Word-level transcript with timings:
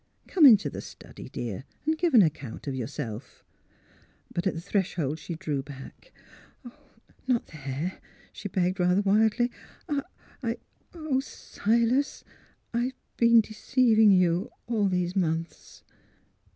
"Come 0.27 0.47
into 0.47 0.67
the 0.67 0.81
study, 0.81 1.29
dear, 1.29 1.63
and 1.85 1.95
give 1.95 2.15
an 2.15 2.23
account 2.23 2.65
of 2.65 2.73
yourself." 2.73 3.43
But 4.33 4.47
at 4.47 4.55
the 4.55 4.59
threshold 4.59 5.19
she 5.19 5.35
drew 5.35 5.61
back." 5.61 6.11
Not 7.27 7.45
there," 7.45 7.99
she 8.33 8.49
begged, 8.49 8.79
rather 8.79 9.01
wildly.'' 9.01 9.51
I— 10.41 10.57
oh, 10.95 11.19
Silas, 11.19 12.23
I've 12.73 12.93
been 13.17 13.41
deceiving 13.41 14.09
you— 14.09 14.49
all 14.67 14.87
these 14.87 15.15
months." 15.15 15.83